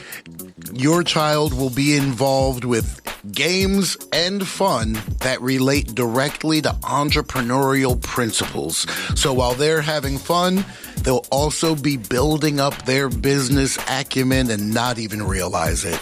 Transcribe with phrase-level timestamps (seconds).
[0.72, 3.00] your child will be involved with
[3.32, 8.86] games and fun that relate directly to entrepreneurial principles.
[9.18, 10.64] So while they're having fun,
[11.02, 16.00] they'll also be building up their business acumen and not even realize it.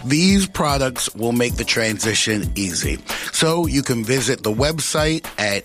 [0.05, 2.99] These products will make the transition easy.
[3.33, 5.65] So you can visit the website at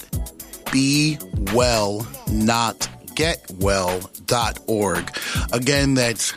[3.21, 5.17] bewellnotgetwell.org.
[5.53, 6.33] Again, that's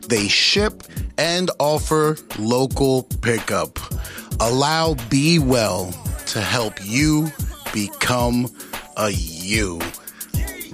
[0.09, 0.83] they ship
[1.17, 3.79] and offer local pickup.
[4.39, 5.91] Allow Be Well
[6.27, 7.31] to help you
[7.73, 8.47] become
[8.97, 9.79] a you.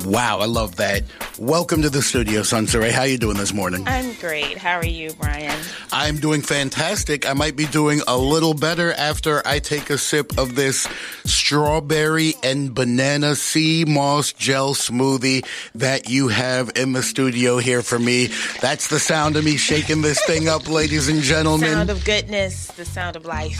[0.06, 1.04] Wow, I love that.
[1.42, 2.92] Welcome to the studio, Sunceray.
[2.92, 3.84] How you doing this morning?
[3.88, 4.60] I'm great.
[4.60, 5.60] How are you, Brian?
[5.92, 7.28] I'm doing fantastic.
[7.28, 10.88] I might be doing a little better after I take a sip of this
[11.26, 15.44] strawberry and banana sea moss gel smoothie
[15.74, 18.28] that you have in the studio here for me.
[18.62, 21.72] That's the sound of me shaking this thing up, ladies and gentlemen.
[21.72, 23.58] The Sound of goodness, the sound of life.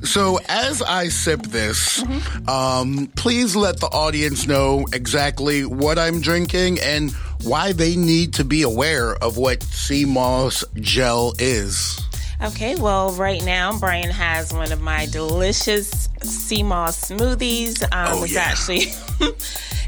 [0.02, 2.48] so, as I sip this, mm-hmm.
[2.48, 7.10] um, please let the audience know exactly what I'm drinking and
[7.42, 12.00] why they need to be aware of what sea moss gel is.
[12.42, 17.82] Okay, well, right now Brian has one of my delicious sea moss smoothies.
[17.84, 18.40] Um, oh, it's yeah.
[18.40, 18.84] actually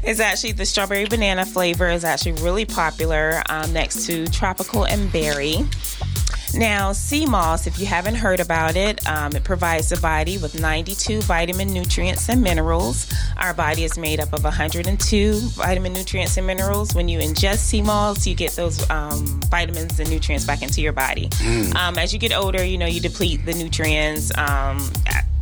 [0.03, 5.11] it's actually the strawberry banana flavor is actually really popular um, next to tropical and
[5.11, 5.65] berry.
[6.53, 10.59] Now, sea moss, if you haven't heard about it, um, it provides the body with
[10.59, 13.11] 92 vitamin nutrients and minerals.
[13.37, 16.95] Our body is made up of 102 vitamin nutrients and minerals.
[16.95, 20.93] When you ingest sea moss, you get those um, vitamins and nutrients back into your
[20.93, 21.29] body.
[21.29, 21.75] Mm.
[21.75, 24.77] Um, as you get older, you know, you deplete the nutrients um,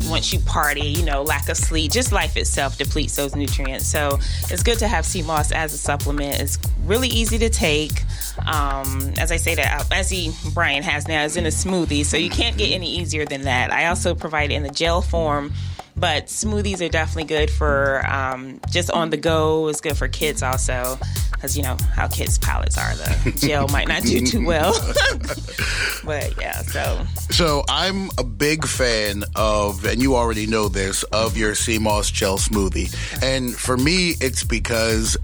[0.10, 3.86] once you party, you know, lack of sleep, just life itself depletes those nutrients.
[3.86, 4.20] So
[4.50, 6.40] it's good to have sea moss as a supplement.
[6.40, 8.04] It's really easy to take.
[8.46, 12.18] Um, as I say that, as he Brian has now, is in a smoothie, so
[12.18, 13.72] you can't get any easier than that.
[13.72, 15.54] I also provide it in the gel form
[15.98, 19.68] but smoothies are definitely good for um, just on the go.
[19.70, 20.98] It's good for kids also,
[21.32, 22.96] because you know how kids' palates are.
[22.96, 24.74] The gel might not do too well.
[26.04, 27.06] but yeah, so.
[27.32, 32.12] So I'm a big fan of, and you already know this, of your sea moss
[32.12, 32.94] gel smoothie.
[33.24, 35.18] And for me, it's because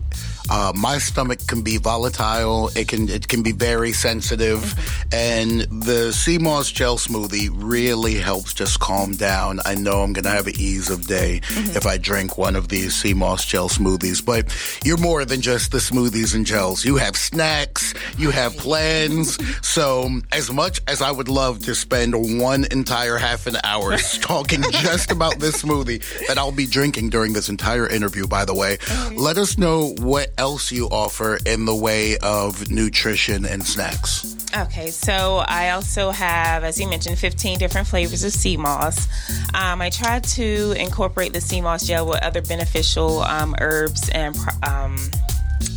[0.50, 2.70] uh, my stomach can be volatile.
[2.76, 4.74] It can it can be very sensitive,
[5.12, 9.60] and the sea moss gel smoothie really helps just calm down.
[9.66, 11.78] I know I'm gonna have an ease of day mm-hmm.
[11.78, 14.26] if I drink one of these sea moss gel smoothies.
[14.26, 14.54] But
[14.84, 16.84] you're more than just the smoothies and gels.
[16.86, 17.94] You have snacks.
[18.18, 19.38] You have plans.
[19.66, 24.62] so as much as I would love to spend one entire half an hour talking
[24.72, 28.78] just about this smoothie that I'll be drinking during this entire interview, by the way,
[29.16, 34.36] let us know what else you offer in the way of nutrition and snacks.
[34.58, 39.08] Okay, so I also have, as you mentioned, 15 different flavors of sea moss.
[39.54, 44.36] Um, I try to incorporate the sea moss gel with other beneficial um, herbs and,
[44.64, 44.98] um,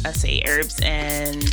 [0.03, 1.45] let's say, herbs and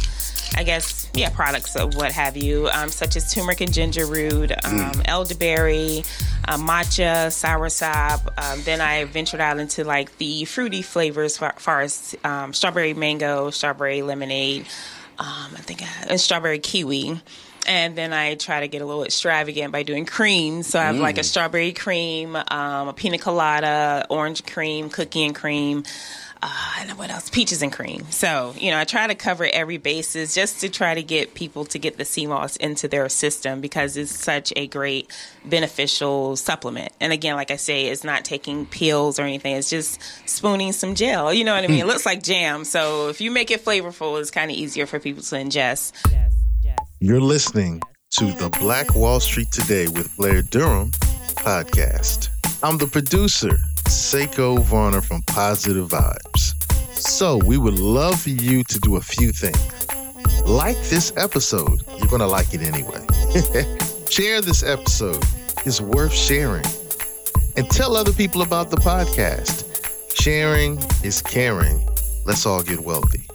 [0.55, 4.51] I guess, yeah, products of what have you, um, such as turmeric and ginger root,
[4.63, 5.01] um, mm.
[5.05, 6.03] elderberry,
[6.47, 8.27] uh, matcha, soursop.
[8.41, 12.93] Um, then I ventured out into like the fruity flavors, far, far as um, strawberry
[12.93, 14.65] mango, strawberry lemonade,
[15.19, 17.21] um, I think, I, and strawberry kiwi.
[17.67, 20.63] And then I try to get a little extravagant by doing cream.
[20.63, 21.01] So I have mm.
[21.01, 21.25] like a mm.
[21.25, 25.83] strawberry cream, um, a pina colada, orange cream, cookie and cream
[26.43, 27.29] uh, and what else?
[27.29, 28.05] Peaches and cream.
[28.09, 31.65] So, you know, I try to cover every basis just to try to get people
[31.65, 35.11] to get the sea moss into their system because it's such a great
[35.45, 36.91] beneficial supplement.
[36.99, 39.55] And again, like I say, it's not taking pills or anything.
[39.55, 41.33] It's just spooning some gel.
[41.33, 41.79] You know what I mean?
[41.79, 42.65] it looks like jam.
[42.65, 45.93] So if you make it flavorful, it's kind of easier for people to ingest.
[46.99, 50.91] You're listening to the Black Wall Street Today with Blair Durham
[51.35, 52.29] podcast.
[52.61, 53.57] I'm the producer
[53.91, 56.55] Seko Varner from Positive Vibes.
[56.95, 59.59] So, we would love for you to do a few things.
[60.45, 63.05] Like this episode, you're going to like it anyway.
[64.09, 65.21] Share this episode,
[65.65, 66.63] it's worth sharing.
[67.57, 69.67] And tell other people about the podcast.
[70.15, 71.85] Sharing is caring.
[72.25, 73.27] Let's all get wealthy.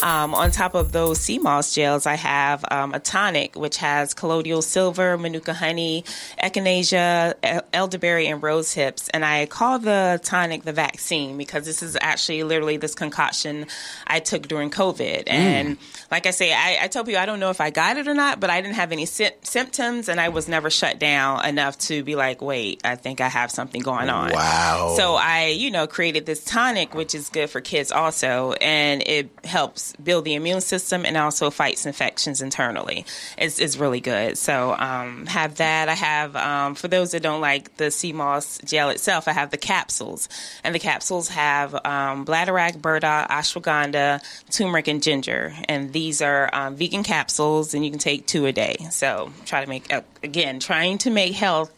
[0.00, 4.14] Um, on top of those sea moss gels, I have um, a tonic which has
[4.14, 6.04] colloidal silver, manuka honey,
[6.42, 9.08] echinacea, elderberry, and rose hips.
[9.08, 13.66] And I call the tonic the vaccine because this is actually literally this concoction
[14.06, 15.24] I took during COVID.
[15.24, 15.28] Mm.
[15.28, 15.78] And
[16.10, 18.14] like I say, I, I tell people I don't know if I got it or
[18.14, 21.78] not, but I didn't have any sy- symptoms and I was never shut down enough
[21.78, 24.32] to be like, wait, I think I have something going on.
[24.32, 24.94] Wow.
[24.96, 28.52] So I, you know, created this tonic, which is good for kids also.
[28.52, 33.04] And it helps build the immune system and also fights infections internally.
[33.36, 34.38] It's, it's really good.
[34.38, 35.88] So um, have that.
[35.88, 39.50] I have um, for those that don't like the sea moss gel itself, I have
[39.50, 40.28] the capsules,
[40.64, 45.54] and the capsules have um, bladderwrack, burdock, ashwagandha, turmeric, and ginger.
[45.68, 48.76] And these are um, vegan capsules, and you can take two a day.
[48.90, 51.72] So try to make uh, again trying to make health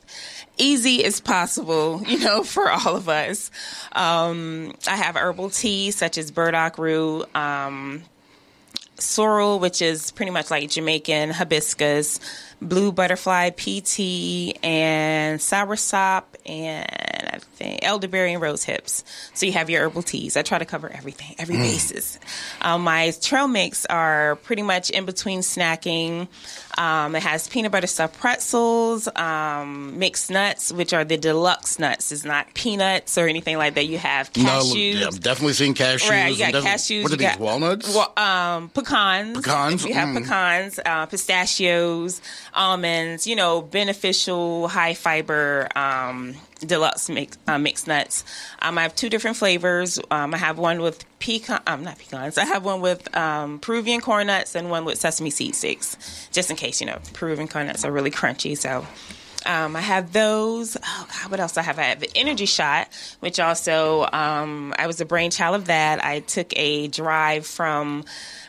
[0.61, 3.51] easy as possible, you know, for all of us.
[3.93, 8.03] Um, I have herbal tea such as burdock root, um,
[8.97, 12.21] sorrel, which is pretty much like Jamaican hibiscus,
[12.61, 16.87] blue butterfly PT, and soursop, and
[17.33, 19.05] I think elderberry and rose hips.
[19.35, 20.37] So you have your herbal teas.
[20.37, 21.63] I try to cover everything, every mm.
[21.63, 22.19] basis.
[22.61, 26.29] Um, my trail mix are pretty much in between snacking.
[26.79, 32.13] Um, it has peanut butter stuffed pretzels, um, mixed nuts, which are the deluxe nuts.
[32.13, 33.87] It's not peanuts or anything like that.
[33.87, 34.45] You have cashews.
[34.95, 36.09] No, yeah, I've definitely seen cashews.
[36.09, 37.03] Right, you got cashews.
[37.03, 37.95] What are these, walnuts?
[37.95, 39.37] Well, um, pecans.
[39.37, 39.85] Pecans.
[39.85, 40.23] You have mm.
[40.23, 42.21] pecans, uh, pistachios,
[42.55, 48.25] almonds, you know, beneficial, high fiber um, deluxe mix, uh, mixed nuts.
[48.61, 49.99] Um, I have two different flavors.
[50.11, 52.39] Um, I have one with pecan, um, not pecans.
[52.39, 56.51] I have one with um, Peruvian corn nuts and one with sesame seed sticks, just
[56.51, 58.57] in case you know Peruvian corn nuts are really crunchy.
[58.57, 58.87] So.
[59.47, 60.77] Um, I have those.
[60.85, 61.79] Oh God, what else I have?
[61.79, 62.89] I have the Energy Shot,
[63.21, 66.05] which also um, I was a brainchild of that.
[66.05, 68.05] I took a drive from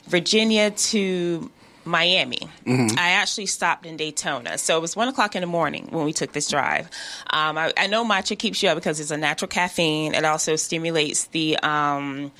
[0.08, 1.50] Virginia to
[1.85, 2.50] Miami.
[2.65, 2.97] Mm-hmm.
[2.97, 4.57] I actually stopped in Daytona.
[4.57, 6.85] So it was one o'clock in the morning when we took this drive.
[7.29, 10.13] Um, I, I, know matcha keeps you up because it's a natural caffeine.
[10.13, 11.57] It also stimulates the.
[11.57, 12.31] Um,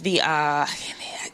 [0.00, 0.66] the uh,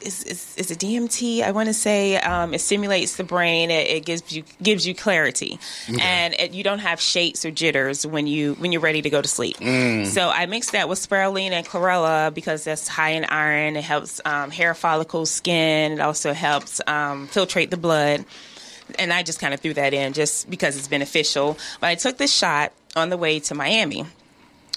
[0.00, 1.42] is, is, is it DMT?
[1.42, 3.70] I want to say um, it stimulates the brain.
[3.70, 6.00] It, it, gives you gives you clarity, okay.
[6.00, 9.20] and it, you don't have shakes or jitters when you when you're ready to go
[9.20, 9.56] to sleep.
[9.58, 10.06] Mm.
[10.06, 13.76] So I mix that with spirulina and chlorella because that's high in iron.
[13.76, 15.92] It helps um, hair follicles, skin.
[15.92, 18.24] It also helps um, filtrate the blood.
[18.98, 21.56] And I just kind of threw that in just because it's beneficial.
[21.80, 24.04] But I took this shot on the way to Miami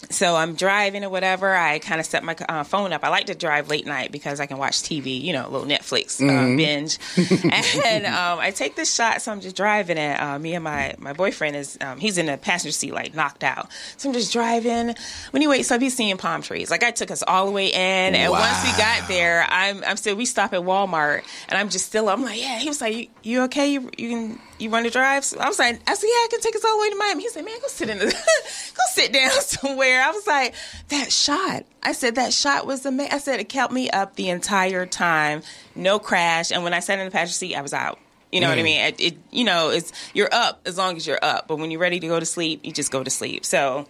[0.10, 1.54] so I'm driving or whatever.
[1.54, 3.04] I kind of set my uh, phone up.
[3.04, 5.68] I like to drive late night because I can watch TV, you know, a little
[5.68, 6.58] Netflix uh, mm-hmm.
[6.58, 7.00] binge.
[7.86, 10.20] and um, I take this shot, so I'm just driving it.
[10.20, 13.44] Uh, me and my my boyfriend is um, he's in the passenger seat, like knocked
[13.44, 13.70] out.
[13.98, 14.96] So I'm just driving.
[15.32, 16.70] When he wakes up, he's seeing palm trees.
[16.72, 18.40] Like I took us all the way in, and wow.
[18.40, 22.08] once we got there, I'm I'm still we stop at Walmart, and I'm just still.
[22.10, 22.60] I'm like, yeah.
[22.60, 23.72] He was like, you, you okay?
[23.72, 25.24] You you can you run the drive?
[25.26, 26.96] So I was like, I said, yeah, I can take us all the way to
[26.96, 27.24] Miami.
[27.24, 28.06] He said, man, go sit in the,
[28.76, 30.04] go sit down somewhere.
[30.04, 30.56] I was like,
[30.90, 31.66] that shot.
[31.84, 33.14] I said, that shot was amazing.
[33.14, 35.42] I said, it kept me up the entire time,
[35.76, 36.52] no crash.
[36.52, 38.00] And when I sat in the passenger seat, I was out.
[38.32, 38.52] You know mm.
[38.52, 38.66] what I mm.
[38.66, 38.82] mean?
[38.82, 41.80] It, it, you know, it's you're up as long as you're up, but when you're
[41.80, 43.46] ready to go to sleep, you just go to sleep.
[43.46, 43.88] So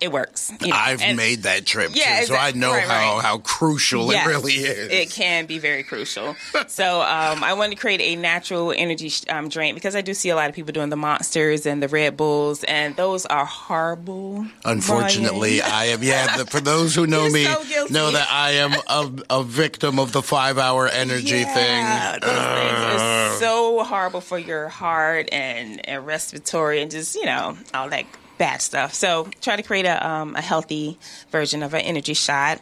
[0.00, 0.50] it works.
[0.60, 0.76] You know?
[0.76, 3.24] I've and, made that trip yeah, too, so I know right, how, right.
[3.24, 4.90] how crucial yes, it really is.
[4.90, 6.36] It can be very crucial.
[6.68, 10.30] so um, I wanted to create a natural energy um, drink because I do see
[10.30, 14.46] a lot of people doing the monsters and the Red Bulls, and those are horrible.
[14.64, 16.02] Unfortunately, I am.
[16.02, 19.98] Yeah, the, for those who know me, so know that I am a, a, victim
[19.98, 22.20] of the five-hour energy yeah, thing.
[22.22, 22.54] Those uh.
[22.54, 27.88] things are so horrible for your heart and, and respiratory and just you know all
[27.90, 28.06] that
[28.40, 28.94] bad stuff.
[28.94, 30.98] So try to create a, um, a healthy
[31.30, 32.60] version of an energy shot.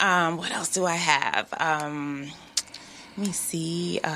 [0.00, 1.48] Um, what else do I have?
[1.58, 2.28] Um,
[3.16, 4.00] let me see.
[4.02, 4.08] Uh,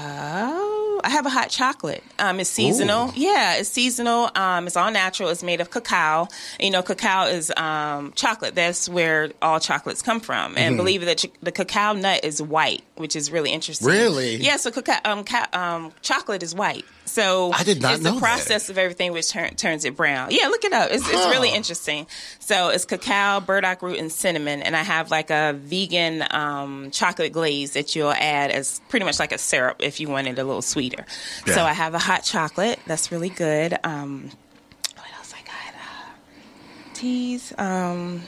[1.05, 2.03] I have a hot chocolate.
[2.19, 3.11] Um, it's seasonal.
[3.11, 3.13] Ooh.
[3.15, 4.31] Yeah, it's seasonal.
[4.35, 5.29] Um, it's all natural.
[5.29, 6.27] It's made of cacao.
[6.59, 8.57] You know, cacao is um, chocolate.
[8.57, 10.57] That's where all chocolates come from.
[10.57, 10.77] And mm-hmm.
[10.77, 13.87] believe it, that the cacao nut is white, which is really interesting.
[13.87, 14.37] Really?
[14.37, 14.57] Yeah.
[14.57, 16.85] So cacao, um, ca- um, chocolate is white.
[17.07, 18.73] So I did not it's know the process that.
[18.73, 20.31] of everything which turn, turns it brown.
[20.33, 20.91] Yeah, look it up.
[20.91, 21.17] It's, huh.
[21.17, 22.07] it's, really interesting.
[22.41, 27.33] So it's cacao, burdock root, and cinnamon, and I have like a vegan um, chocolate
[27.33, 30.45] glaze that you'll add as pretty much like a syrup if you want it a
[30.45, 31.07] little sweeter.
[31.47, 31.55] Yeah.
[31.55, 33.79] So I have a hot chocolate that's really good.
[33.85, 34.31] Um,
[34.95, 35.75] what else I got?
[35.75, 38.23] Uh, teas, um,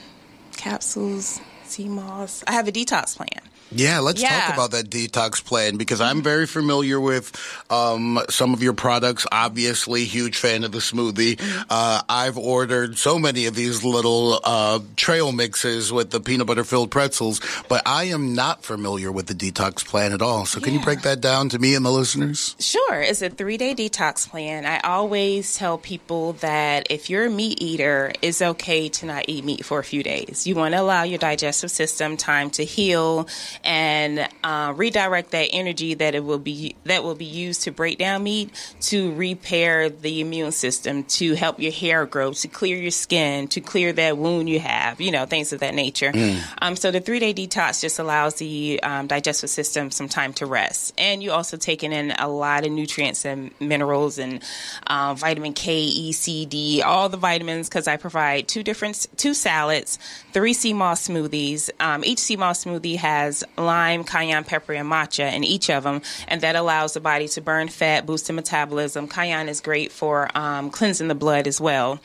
[0.55, 2.43] capsules, sea moss.
[2.47, 3.41] I have a detox plan.
[3.71, 4.41] Yeah, let's yeah.
[4.41, 7.31] talk about that detox plan because I'm very familiar with
[7.69, 9.27] um, some of your products.
[9.31, 11.35] Obviously, huge fan of the smoothie.
[11.35, 11.61] Mm-hmm.
[11.69, 16.63] Uh, I've ordered so many of these little uh, trail mixes with the peanut butter
[16.63, 20.45] filled pretzels, but I am not familiar with the detox plan at all.
[20.45, 20.79] So, can yeah.
[20.79, 22.55] you break that down to me and the listeners?
[22.59, 23.01] Sure.
[23.01, 24.65] It's a three day detox plan.
[24.65, 29.43] I always tell people that if you're a meat eater, it's okay to not eat
[29.45, 30.47] meat for a few days.
[30.47, 33.27] You want to allow your digestive system time to heal
[33.63, 37.97] and uh, redirect that energy that it will be that will be used to break
[37.97, 38.49] down meat
[38.81, 43.61] to repair the immune system, to help your hair grow, to clear your skin, to
[43.61, 46.11] clear that wound you have, you know, things of that nature.
[46.11, 46.41] Mm.
[46.61, 50.45] Um, so the three day detox just allows the um, digestive system some time to
[50.45, 54.43] rest, and you also taking in a lot of nutrients and minerals and
[54.87, 59.33] uh, vitamin K, E, C, D, all the vitamins because I provide two different two
[59.33, 59.99] salads,
[60.33, 61.69] three sea moss smoothies.
[61.79, 66.01] Um, each sea moss smoothie has lime, cayenne pepper, and matcha in each of them,
[66.27, 69.07] and that allows the body to burn fat, boost the metabolism.
[69.07, 71.99] Cayenne is great for um, cleansing the blood as well.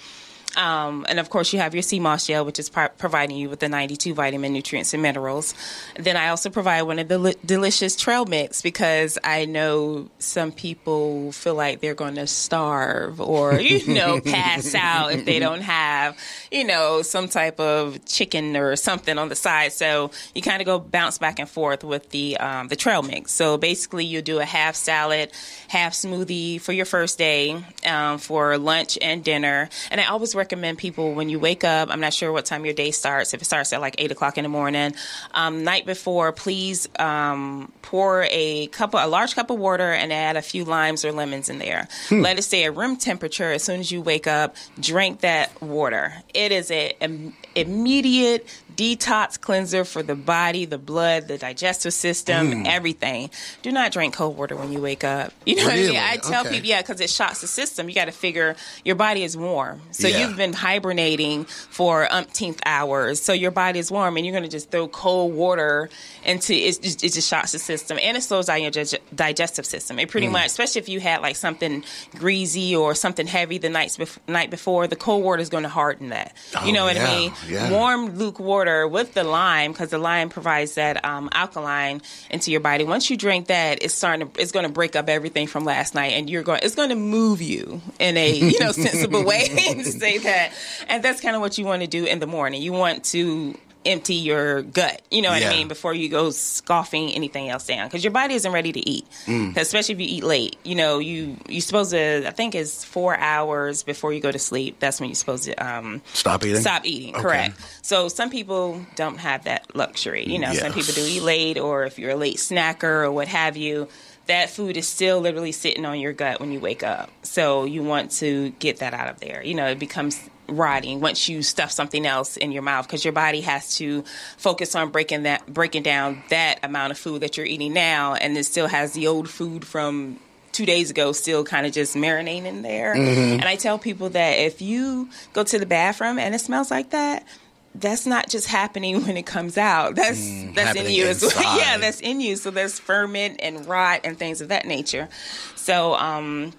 [0.57, 3.49] Um, and of course, you have your sea moss gel, which is pro- providing you
[3.49, 5.55] with the 92 vitamin nutrients and minerals.
[5.99, 10.53] Then I also provide one of the li- delicious trail mix because I know some
[10.53, 15.63] people feel like they're going to starve or, you know, pass out if they don't
[15.63, 16.17] have,
[16.51, 19.73] you know, some type of chicken or something on the side.
[19.73, 23.33] So you kind of go bounce back and forth with the, um, the trail mix.
[23.33, 25.33] So basically, you do a half salad,
[25.69, 29.69] half smoothie for your first day um, for lunch and dinner.
[29.91, 30.44] And I always recommend
[30.77, 33.45] people when you wake up, I'm not sure what time your day starts, if it
[33.45, 34.95] starts at like 8 o'clock in the morning,
[35.33, 40.13] um, night before, please um, pour a cup, of, a large cup of water and
[40.13, 41.89] add a few limes or lemons in there.
[42.09, 42.21] Hmm.
[42.21, 44.57] Let it stay at room temperature as soon as you wake up.
[44.81, 46.15] Drink that water.
[46.33, 52.67] It is an immediate detox cleanser for the body, the blood, the digestive system, Mm.
[52.67, 53.31] everything.
[53.63, 55.33] Do not drink cold water when you wake up.
[55.47, 55.97] You know what I mean?
[55.97, 56.55] I tell Okay.
[56.55, 57.89] people, yeah, because it shocks the system.
[57.89, 59.83] You got to figure your body is warm.
[59.93, 60.19] So Yeah.
[60.27, 63.21] you've been hibernating for umpteenth hours.
[63.23, 65.89] So your body is warm, and you're going to just throw cold water
[66.25, 66.79] into it.
[67.05, 69.99] It just shocks the system, and it slows down your dig- digestive system.
[69.99, 70.11] It Mm.
[70.11, 71.85] pretty much, especially if you had like something
[72.19, 75.69] greasy or something heavy the nights bef- night before, the cold water is going to
[75.69, 76.33] harden that.
[76.57, 77.33] Oh, you know what yeah, I mean?
[77.49, 77.71] yeah.
[77.71, 82.61] Warm luke water with the lime because the lime provides that um, alkaline into your
[82.61, 82.85] body.
[82.85, 85.95] Once you drink that, it's starting to, it's going to break up everything from last
[85.95, 89.49] night, and you're going it's going to move you in a you know sensible way
[89.49, 90.53] to say that.
[90.89, 92.63] And that's kind of what you want to do in the morning.
[92.63, 93.55] You want to
[93.87, 95.51] empty your gut, you know what Yeah.
[95.51, 98.89] I mean, before you go scoffing anything else down because your body isn't ready to
[98.89, 99.57] eat, Mm.
[99.57, 100.57] especially if you eat late.
[100.65, 102.27] You know, you you're supposed to.
[102.27, 104.79] I think it's four hours before you go to sleep.
[104.81, 106.61] That's when you're supposed to um, Stop eating?
[106.61, 107.23] Stop eating, Okay.
[107.23, 107.61] correct.
[107.83, 110.25] So some people don't have that luxury.
[110.27, 113.29] You know, some people do eat late, or if you're a late snacker or what
[113.29, 113.89] have you,
[114.27, 117.11] that food is still literally sitting on your gut when you wake up.
[117.23, 119.43] So you want to get that out of there.
[119.45, 123.13] You know, it becomes rotting once you stuff something else in your mouth because your
[123.13, 124.03] body has to
[124.37, 128.37] focus on breaking that breaking down that amount of food that you're eating now and
[128.37, 130.19] it still has the old food from
[130.53, 132.95] two days ago still kind of just marinating in there.
[132.95, 136.91] And I tell people that if you go to the bathroom and it smells like
[136.91, 137.27] that,
[137.75, 139.97] that's not just happening when it comes out.
[139.97, 141.59] That's that's in you as well.
[141.59, 142.37] yeah, that's in you.
[142.37, 145.09] So there's ferment and rot and things of that nature.
[145.57, 146.53] So um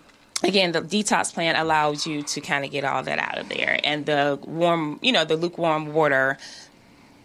[0.44, 3.80] again, the detox plan allows you to kind of get all that out of there.
[3.84, 6.38] And the warm, you know, the lukewarm water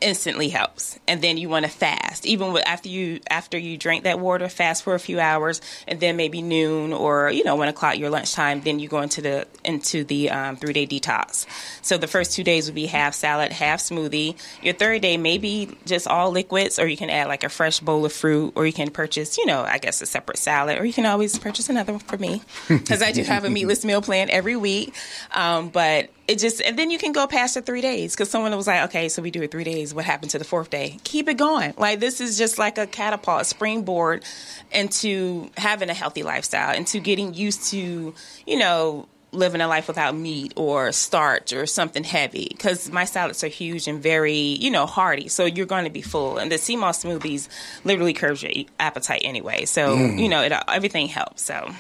[0.01, 0.99] instantly helps.
[1.07, 2.27] And then you want to fast.
[2.27, 6.01] Even with, after you after you drink that water fast for a few hours and
[6.01, 9.47] then maybe noon or you know one o'clock your lunchtime then you go into the
[9.65, 11.47] into the um, three day detox.
[11.83, 14.37] So the first two days would be half salad half smoothie.
[14.63, 18.05] Your third day maybe just all liquids or you can add like a fresh bowl
[18.05, 20.93] of fruit or you can purchase you know i guess a separate salad or you
[20.93, 22.43] can always purchase another one for me.
[22.69, 24.95] Because i do have a meatless meal plan every week.
[25.33, 28.57] Um, but it just and then you can go past the three days because someone
[28.57, 30.99] was like okay so we do it three days what happened to the fourth day?
[31.03, 31.75] Keep it going.
[31.77, 34.25] Like this is just like a catapult a springboard
[34.71, 38.15] into having a healthy lifestyle into getting used to
[38.47, 43.45] you know living a life without meat or starch or something heavy because my salads
[43.45, 45.29] are huge and very you know hearty.
[45.29, 46.39] So you're going to be full.
[46.39, 47.49] And the sea moss smoothies
[47.85, 49.65] literally curbs your appetite anyway.
[49.65, 50.19] So mm.
[50.19, 51.43] you know it everything helps.
[51.43, 51.75] So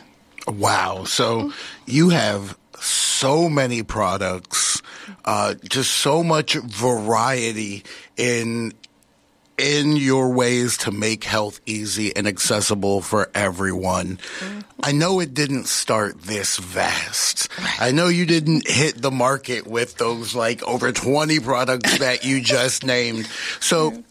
[0.47, 1.05] Wow.
[1.05, 1.53] So
[1.85, 4.81] you have so many products,
[5.25, 7.83] uh, just so much variety
[8.17, 8.73] in
[9.57, 14.17] in your ways to make health easy and accessible for everyone.
[14.81, 17.49] I know it didn't start this vast.
[17.79, 22.41] I know you didn't hit the market with those like over 20 products that you
[22.41, 23.27] just named.
[23.59, 24.03] So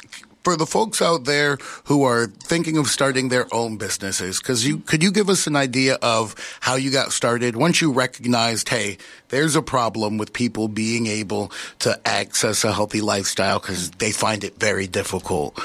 [0.42, 4.78] for the folks out there who are thinking of starting their own businesses, because you
[4.78, 8.98] could you give us an idea of how you got started once you recognized, hey,
[9.28, 14.44] there's a problem with people being able to access a healthy lifestyle because they find
[14.44, 15.58] it very difficult.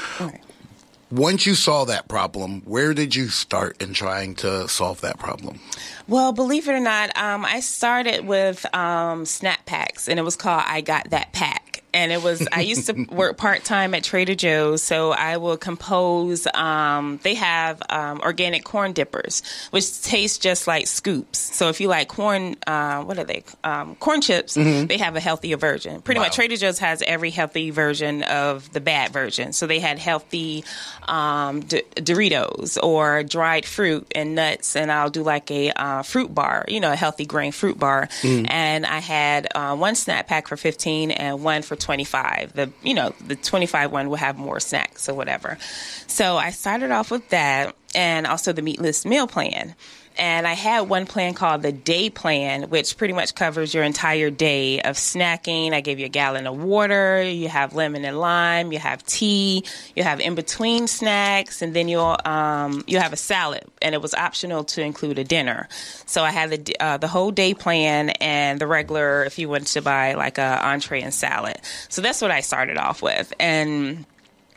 [1.10, 5.58] Once you saw that problem, where did you start in trying to solve that problem?
[6.06, 10.36] Well, believe it or not, um, I started with um, snap packs, and it was
[10.36, 11.67] called "I Got That Pack."
[11.98, 15.56] And it was I used to work part time at Trader Joe's, so I will
[15.56, 16.46] compose.
[16.54, 21.38] Um, they have um, organic corn dippers, which taste just like scoops.
[21.38, 23.42] So if you like corn, uh, what are they?
[23.64, 24.56] Um, corn chips.
[24.56, 24.86] Mm-hmm.
[24.86, 26.00] They have a healthier version.
[26.00, 26.26] Pretty wow.
[26.26, 29.52] much, Trader Joe's has every healthy version of the bad version.
[29.52, 30.64] So they had healthy
[31.08, 36.32] um, D- Doritos or dried fruit and nuts, and I'll do like a uh, fruit
[36.32, 38.06] bar, you know, a healthy grain fruit bar.
[38.22, 38.46] Mm.
[38.48, 42.52] And I had uh, one snack pack for fifteen and one for twenty five.
[42.54, 45.58] The you know the twenty five one will have more snacks or whatever.
[46.06, 49.74] So I started off with that, and also the meatless meal plan.
[50.18, 54.30] And I had one plan called the day plan, which pretty much covers your entire
[54.30, 55.72] day of snacking.
[55.72, 59.64] I gave you a gallon of water, you have lemon and lime, you have tea,
[59.94, 63.64] you have in between snacks, and then you'll um, you have a salad.
[63.80, 65.68] And it was optional to include a dinner.
[66.06, 69.68] So I had the uh, the whole day plan and the regular if you wanted
[69.68, 71.58] to buy like a entree and salad.
[71.88, 74.04] So that's what I started off with, and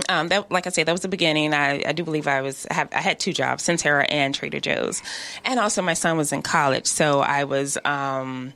[0.09, 1.53] um, that, like I said, that was the beginning.
[1.53, 5.01] I, I do believe I was have, I had two jobs, Centerra and Trader Joe's,
[5.45, 8.53] and also my son was in college, so I was um,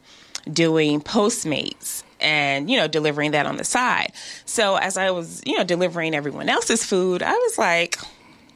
[0.52, 4.12] doing Postmates and you know delivering that on the side.
[4.46, 7.98] So as I was you know delivering everyone else's food, I was like,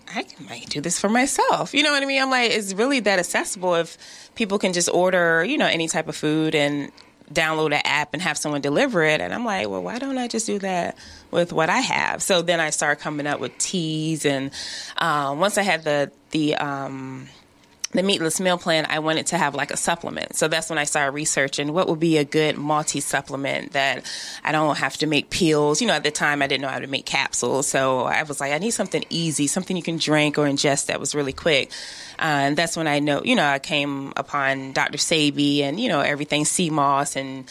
[0.08, 1.74] I might do this for myself.
[1.74, 2.22] You know what I mean?
[2.22, 6.08] I'm like, it's really that accessible if people can just order you know any type
[6.08, 6.92] of food and
[7.34, 9.22] download an app and have someone deliver it.
[9.22, 10.98] And I'm like, well, why don't I just do that
[11.32, 12.22] with what I have?
[12.22, 14.52] So then I started coming up with teas, and
[14.98, 17.28] um, once I had the the um,
[17.92, 20.36] the meatless meal plan, I wanted to have like a supplement.
[20.36, 24.06] So that's when I started researching what would be a good multi supplement that
[24.44, 25.82] I don't have to make pills.
[25.82, 27.68] You know, at the time I didn't know how to make capsules.
[27.68, 31.00] So I was like, I need something easy, something you can drink or ingest that
[31.00, 31.72] was really quick.
[32.20, 34.98] And that's when I know, you know, I came upon Dr.
[34.98, 37.46] Sebi and, you know, everything sea moss and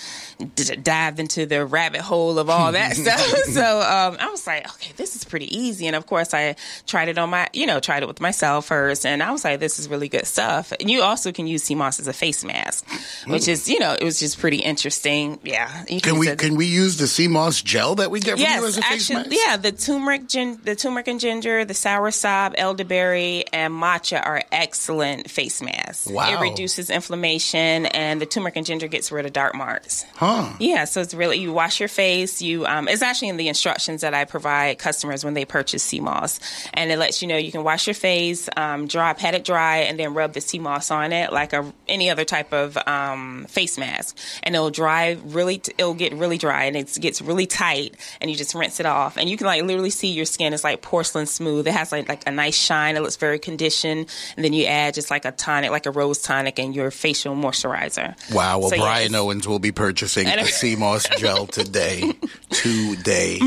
[0.55, 3.19] d- dived into the rabbit hole of all that stuff.
[3.49, 5.87] So um, I was like, okay, this is pretty easy.
[5.87, 6.55] And of course, I
[6.87, 9.07] tried it on my, you know, tried it with myself first.
[9.07, 10.73] And I was like, this is really good stuff.
[10.79, 12.87] And you also can use sea moss as a face mask,
[13.27, 13.49] which mm.
[13.49, 15.39] is, you know, it was just pretty interesting.
[15.43, 15.85] Yeah.
[15.85, 18.61] Can, can we can we use the sea moss gel that we get from yes,
[18.61, 19.47] you as a face actually, mask?
[19.47, 25.31] Yeah, the turmeric, gin, the turmeric and ginger, the soursop, elderberry, and matcha are excellent
[25.31, 26.11] face mask.
[26.11, 26.33] Wow.
[26.33, 30.05] It reduces inflammation and the turmeric and ginger gets rid of dark marks.
[30.17, 30.53] Huh.
[30.59, 34.01] Yeah, so it's really you wash your face, you um it's actually in the instructions
[34.01, 36.41] that I provide customers when they purchase sea moss.
[36.75, 39.79] And it lets you know you can wash your face, um, dry, pat it dry,
[39.79, 43.47] and then rub the sea moss on it like a any other type of um,
[43.49, 44.19] face mask.
[44.43, 48.29] And it'll dry really t- it'll get really dry and it gets really tight and
[48.29, 49.17] you just rinse it off.
[49.17, 51.69] And you can like literally see your skin is like porcelain smooth.
[51.69, 54.07] It has like like a nice shine, it looks very conditioned.
[54.37, 57.37] And then you add just like a tonic, like a rose tonic, and your facial
[57.37, 58.17] moisturizer.
[58.33, 58.61] Wow.
[58.61, 59.21] Well, so, Brian yes.
[59.21, 62.13] Owens will be purchasing a sea moss gel today.
[62.49, 63.41] today.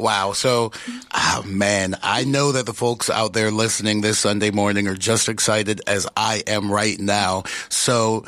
[0.00, 0.32] Wow.
[0.32, 0.72] So,
[1.14, 5.28] oh, man, I know that the folks out there listening this Sunday morning are just
[5.28, 7.44] excited as I am right now.
[7.68, 8.24] So,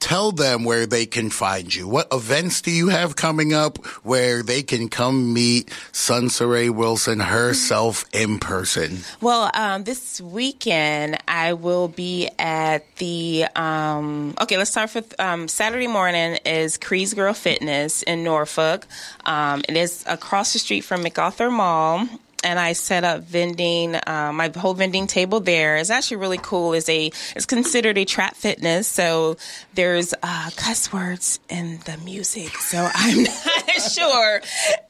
[0.00, 1.86] tell them where they can find you.
[1.86, 8.04] What events do you have coming up where they can come meet Sunceray Wilson herself
[8.12, 8.98] in person?
[9.20, 13.46] Well, um, this weekend I will be at the.
[13.54, 18.86] Um, okay, let's start with um, Saturday morning is Cree's Girl Fitness in Norfolk.
[19.26, 22.08] Um, it is across the street from MacArthur Mall
[22.42, 26.72] and I set up vending, uh, my whole vending table there is actually really cool.
[26.72, 28.88] It's a, it's considered a trap fitness.
[28.88, 29.36] So
[29.74, 32.56] there's, uh, cuss words in the music.
[32.56, 34.40] So I'm not sure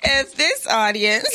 [0.02, 1.28] if this audience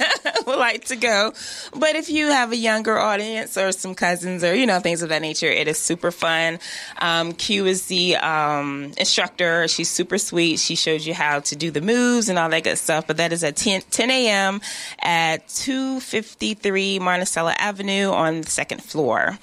[0.46, 1.32] would like to go.
[1.74, 5.08] But if you have a younger audience or some cousins or, you know, things of
[5.08, 6.60] that nature, it is super fun.
[6.98, 9.66] Um, Q is the, um, instructor.
[9.68, 10.60] She's super sweet.
[10.60, 13.06] She shows you how to do the moves and all that good stuff.
[13.06, 14.60] But that is at 10, 10 a.m.
[15.00, 19.38] at 253 Monticello Avenue on the second floor.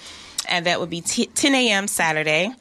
[0.47, 1.87] And that would be t- 10 a.m.
[1.87, 2.53] Saturday.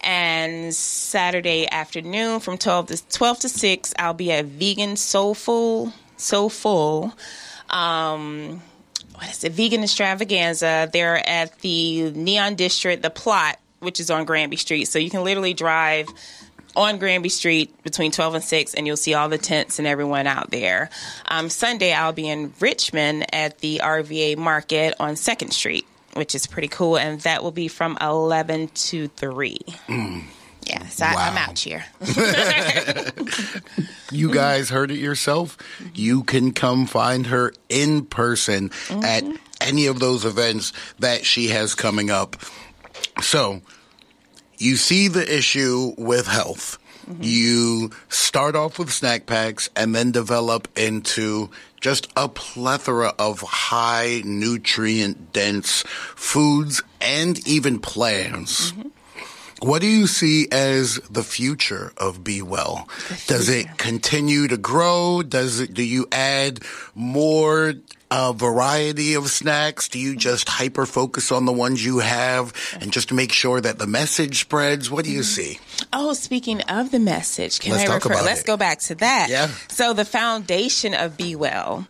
[0.00, 7.12] And Saturday afternoon from 12 to 12 to 6, I'll be at Vegan Soulful, Soulful.
[7.70, 8.62] Um,
[9.14, 9.52] what is it?
[9.52, 10.88] Vegan Extravaganza.
[10.92, 14.86] They're at the Neon District, the plot, which is on Granby Street.
[14.86, 16.08] So you can literally drive
[16.76, 20.26] on Granby Street between 12 and 6, and you'll see all the tents and everyone
[20.26, 20.90] out there.
[21.26, 26.46] Um, Sunday, I'll be in Richmond at the RVA Market on 2nd Street, which is
[26.46, 29.58] pretty cool, and that will be from 11 to 3.
[29.88, 30.24] Mm.
[30.66, 31.14] Yeah, so wow.
[31.16, 31.84] I, am out here.
[34.10, 35.56] you guys heard it yourself.
[35.94, 39.04] You can come find her in person mm-hmm.
[39.04, 39.22] at
[39.60, 42.36] any of those events that she has coming up.
[43.22, 43.62] So,
[44.58, 46.78] you see the issue with health.
[47.08, 47.22] Mm-hmm.
[47.22, 54.22] You start off with snack packs and then develop into just a plethora of high
[54.24, 58.72] nutrient dense foods and even plans.
[58.72, 58.88] Mm-hmm.
[59.62, 62.88] What do you see as the future of Be Well?
[63.26, 65.22] Does it continue to grow?
[65.22, 66.60] Does it, do you add
[66.94, 67.72] more
[68.10, 69.88] uh, variety of snacks?
[69.88, 73.60] Do you just hyper focus on the ones you have and just to make sure
[73.60, 74.90] that the message spreads?
[74.90, 75.58] What do you see?
[75.92, 78.14] Oh, speaking of the message, can Let's I talk refer?
[78.14, 78.46] about Let's it.
[78.46, 79.28] go back to that.
[79.30, 79.48] Yeah.
[79.68, 81.86] So the foundation of Be Well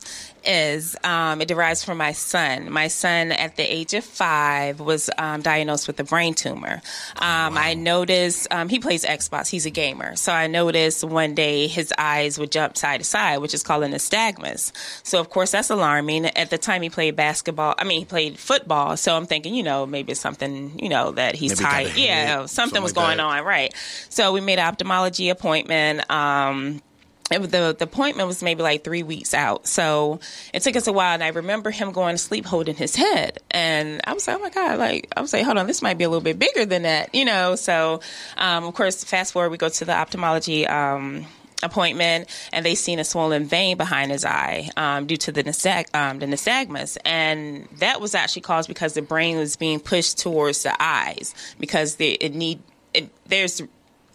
[0.47, 2.71] is um, it derives from my son.
[2.71, 6.81] My son, at the age of five, was um, diagnosed with a brain tumor.
[7.17, 9.49] Um, I noticed um, he plays Xbox.
[9.49, 13.39] He's a gamer, so I noticed one day his eyes would jump side to side,
[13.39, 14.73] which is called a nystagmus.
[15.03, 16.27] So of course that's alarming.
[16.27, 17.75] At the time he played basketball.
[17.79, 18.97] I mean he played football.
[18.97, 21.85] So I'm thinking, you know, maybe it's something, you know, that he's Maybe got a
[21.85, 21.89] tight.
[21.89, 23.41] hit, Yeah, something, something was like going that.
[23.41, 23.45] on.
[23.45, 23.75] Right.
[24.09, 26.11] So we made an ophthalmology appointment.
[26.11, 26.83] Um,
[27.29, 30.21] the the appointment was maybe like three weeks out, so
[30.55, 31.15] it took us a while.
[31.15, 34.41] And I remember him going to sleep holding his head, and I was like, "Oh
[34.41, 36.65] my god!" Like I was like, "Hold on, this might be a little bit bigger
[36.65, 37.57] than that," you know.
[37.57, 38.01] So,
[38.37, 40.67] um, of course, fast forward, we go to the ophthalmology.
[40.67, 41.27] Um,
[41.63, 45.93] appointment and they seen a swollen vein behind his eye um, due to the, nystag-
[45.95, 50.65] um, the nystagmus and that was actually caused because the brain was being pushed towards
[50.65, 52.61] the eyes because they, it need
[52.93, 53.63] it, there's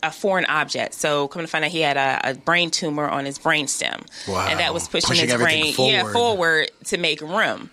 [0.04, 0.94] a foreign object.
[0.94, 4.04] So, come to find out, he had a, a brain tumor on his brain stem,
[4.28, 4.48] Wow.
[4.50, 6.14] and that was pushing, Pushing his brain yeah forward.
[6.14, 7.70] forward to make room.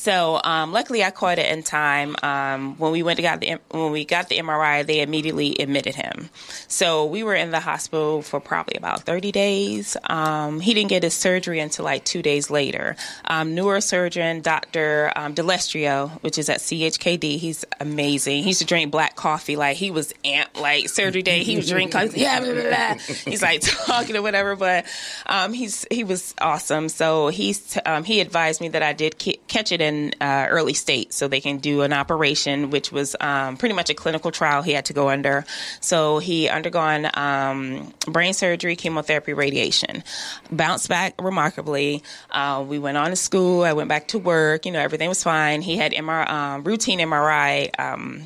[0.00, 2.16] So, um, luckily, I caught it in time.
[2.22, 5.94] Um, when we went to got the when we got the MRI, they immediately admitted
[5.94, 6.30] him.
[6.68, 9.98] So we were in the hospital for probably about thirty days.
[10.04, 12.96] Um, he didn't get his surgery until like two days later.
[13.26, 15.12] Um, neurosurgeon Dr.
[15.14, 18.42] Um, Dilustro, which is at CHKD, he's amazing.
[18.42, 20.58] He used to drink black coffee like he was amped.
[20.58, 22.20] Like surgery day, he was drinking coffee.
[22.20, 22.94] Yeah, blah, blah, blah.
[23.26, 24.56] he's like talking or whatever.
[24.56, 24.86] But
[25.26, 26.88] um, he's he was awesome.
[26.88, 29.89] So he's um, he advised me that I did catch it in
[30.20, 33.94] uh, early state, so they can do an operation, which was um, pretty much a
[33.94, 35.44] clinical trial he had to go under.
[35.80, 40.02] So he undergone um, brain surgery, chemotherapy, radiation,
[40.50, 42.02] bounced back remarkably.
[42.30, 43.62] Uh, we went on to school.
[43.62, 44.66] I went back to work.
[44.66, 45.62] You know, everything was fine.
[45.62, 48.22] He had MR, um, routine MRI um,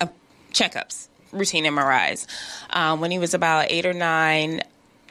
[0.00, 0.06] uh,
[0.52, 2.26] checkups, routine MRIs.
[2.70, 4.62] Um, when he was about eight or nine,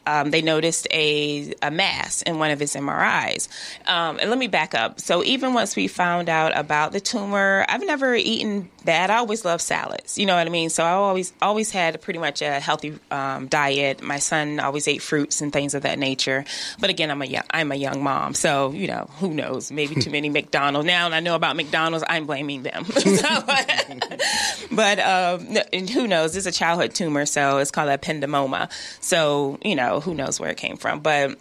[0.05, 3.47] um, they noticed a, a mass in one of his MRIs.
[3.87, 4.99] Um, and let me back up.
[4.99, 9.09] So even once we found out about the tumor, I've never eaten bad.
[9.09, 10.17] I always love salads.
[10.17, 10.69] You know what I mean?
[10.69, 14.01] So I always always had pretty much a healthy um, diet.
[14.01, 16.45] My son always ate fruits and things of that nature.
[16.79, 19.71] But again, I'm a young, I'm a young mom, so you know who knows?
[19.71, 20.85] Maybe too many McDonald's.
[20.85, 22.85] Now and I know about McDonald's, I'm blaming them.
[23.15, 23.21] So,
[24.75, 26.35] but um, and who knows?
[26.35, 28.71] It's a childhood tumor, so it's called a ependymoma.
[29.01, 31.37] So you know who knows where it came from, but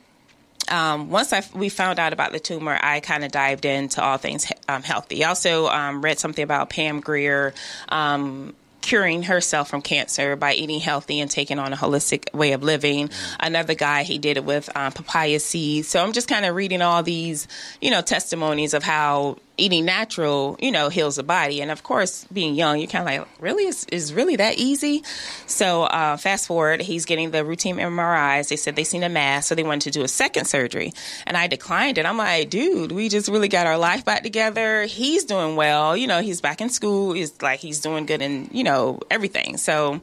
[0.68, 4.16] um, once I, we found out about the tumor, I kind of dived into all
[4.16, 5.25] things um, healthy.
[5.25, 7.53] Also um, read something about Pam Grier
[7.90, 12.62] um, curing herself from cancer by eating healthy and taking on a holistic way of
[12.62, 13.11] living.
[13.40, 15.88] Another guy, he did it with um, papaya seeds.
[15.88, 17.49] So I'm just kind of reading all these,
[17.81, 21.62] you know, testimonies of how eating natural, you know, heals the body.
[21.62, 25.05] And of course, being young, you're kind of like, really, is, is really that easy?
[25.47, 28.49] So uh, fast forward, he's getting the routine MRIs.
[28.49, 30.93] They said they seen a mass, so they wanted to do a second surgery.
[31.27, 32.07] And I declined it.
[32.07, 34.85] I'm like, dude, we just really got our life back together.
[34.85, 35.97] He's doing well.
[35.97, 37.12] You know, he's back in school.
[37.12, 39.57] He's like, he's doing good in, you know, everything.
[39.57, 40.01] So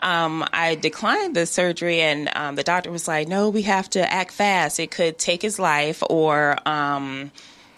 [0.00, 4.12] um, I declined the surgery, and um, the doctor was like, no, we have to
[4.12, 4.78] act fast.
[4.78, 7.30] It could take his life or, um,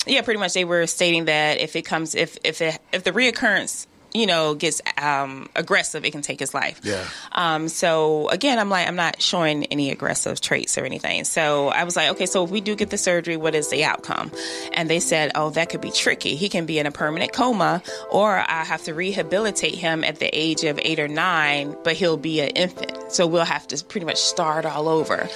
[0.06, 3.12] yeah, pretty much they were stating that if it comes, if if it, if the
[3.12, 6.80] reoccurrence, you know, gets um, aggressive, it can take his life.
[6.82, 7.04] Yeah.
[7.32, 11.24] Um, so again, I'm like, I'm not showing any aggressive traits or anything.
[11.24, 13.84] So I was like, okay, so if we do get the surgery, what is the
[13.84, 14.30] outcome?
[14.72, 16.36] And they said, oh, that could be tricky.
[16.36, 20.28] He can be in a permanent coma, or I have to rehabilitate him at the
[20.32, 23.12] age of eight or nine, but he'll be an infant.
[23.12, 25.28] So we'll have to pretty much start all over.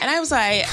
[0.00, 0.66] And I was like,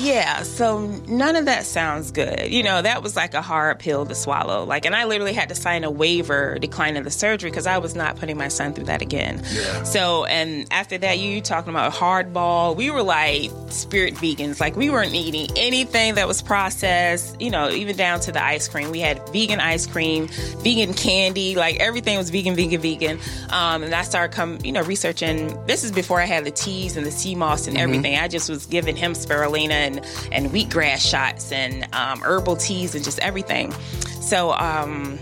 [0.00, 2.50] yeah, so none of that sounds good.
[2.50, 4.64] You know, that was like a hard pill to swallow.
[4.64, 7.94] Like, and I literally had to sign a waiver declining the surgery because I was
[7.94, 9.40] not putting my son through that again.
[9.52, 9.84] Yeah.
[9.84, 14.58] So, and after that, you talking about hardball, we were like spirit vegans.
[14.58, 18.66] Like, we weren't eating anything that was processed, you know, even down to the ice
[18.66, 18.90] cream.
[18.90, 20.26] We had vegan ice cream,
[20.58, 23.20] vegan candy, like everything was vegan, vegan, vegan.
[23.50, 25.56] Um, and I started come, you know, researching.
[25.66, 28.18] This is before I had the teas and the sea moss and everything.
[28.18, 30.00] I just was giving him spirulina and,
[30.32, 33.70] and wheatgrass shots and um, herbal teas and just everything.
[34.20, 35.20] So, um,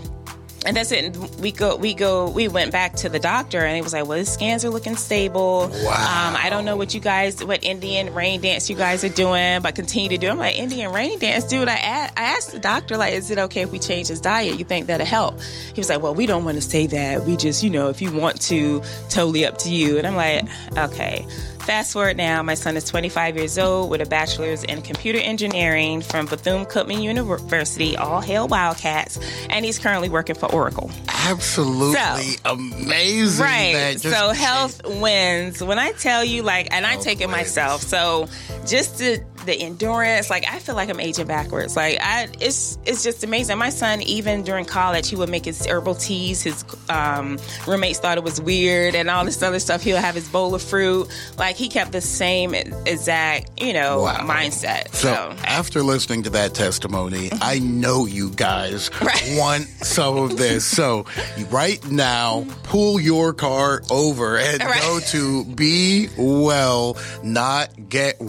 [0.64, 1.16] and that's it.
[1.40, 4.18] We go, we go, we went back to the doctor, and he was like, "Well,
[4.18, 5.68] his scans are looking stable.
[5.72, 6.28] Wow.
[6.28, 9.62] Um, I don't know what you guys, what Indian rain dance you guys are doing,
[9.62, 13.14] but continue to do." I'm like, "Indian rain dance, dude." I asked the doctor, like,
[13.14, 14.58] "Is it okay if we change his diet?
[14.58, 15.40] You think that'll help?"
[15.74, 17.24] He was like, "Well, we don't want to say that.
[17.24, 20.44] We just, you know, if you want to, totally up to you." And I'm like,
[20.76, 21.26] "Okay."
[21.62, 26.02] Fast forward now, my son is 25 years old with a bachelor's in computer engineering
[26.02, 30.90] from Bethune Cookman University, all hail Wildcats, and he's currently working for Oracle.
[31.08, 33.44] Absolutely amazing.
[33.44, 33.96] Right.
[34.00, 35.62] So health wins.
[35.62, 37.80] When I tell you, like, and I take it myself.
[37.82, 38.28] So
[38.66, 41.76] just the the endurance, like, I feel like I'm aging backwards.
[41.76, 43.58] Like, I it's it's just amazing.
[43.58, 46.42] My son, even during college, he would make his herbal teas.
[46.42, 49.82] His um, roommates thought it was weird, and all this other stuff.
[49.82, 51.08] He'll have his bowl of fruit.
[51.38, 54.18] Like, he kept the same exact, you know, Wow.
[54.26, 54.94] mindset.
[54.94, 55.36] So, So.
[55.44, 59.22] after listening to that testimony, I know you guys Right.
[59.38, 60.64] want some of this.
[60.64, 61.06] So
[61.50, 64.80] right now, pull your car over and Right.
[64.80, 68.20] go to be well, not get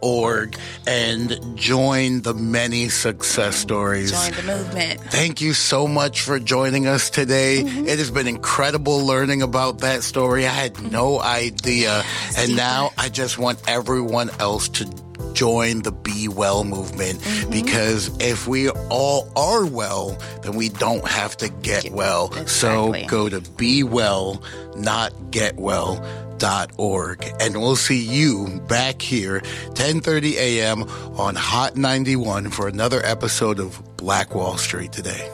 [0.00, 4.12] well.org and join the many success stories.
[4.12, 5.00] Join the movement.
[5.00, 7.62] Thank you so much for joining us today.
[7.62, 7.86] Mm-hmm.
[7.86, 10.46] It has been incredible learning about that story.
[10.46, 12.02] I had no idea.
[12.36, 14.90] And now I just want everyone else to
[15.32, 17.50] join the Be Well movement mm-hmm.
[17.50, 22.32] because if we all are well, then we don't have to get well.
[22.46, 24.42] So go to Be Well,
[24.76, 26.04] not Get Well.
[26.40, 29.40] Dot and we'll see you back here
[29.74, 30.82] 10:30 a.m.
[31.18, 35.30] on Hot 91 for another episode of Black Wall Street today.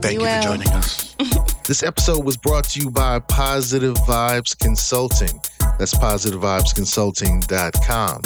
[0.00, 0.42] Thank you well.
[0.42, 1.14] for joining us.
[1.68, 5.38] This episode was brought to you by Positive Vibes Consulting.
[5.78, 8.22] That's positivevibesconsulting.com.